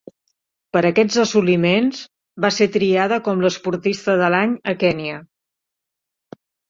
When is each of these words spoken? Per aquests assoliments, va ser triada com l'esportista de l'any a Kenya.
Per 0.75 0.81
aquests 0.87 1.17
assoliments, 1.23 1.99
va 2.45 2.51
ser 2.55 2.67
triada 2.77 3.19
com 3.27 3.43
l'esportista 3.45 4.17
de 4.23 4.31
l'any 4.37 4.57
a 4.75 4.75
Kenya. 4.85 5.21